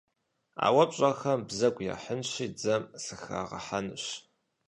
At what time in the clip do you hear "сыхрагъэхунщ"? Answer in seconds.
3.03-4.03